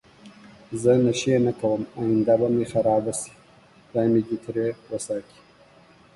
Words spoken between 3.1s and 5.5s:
شی خدای می دی تری وساتی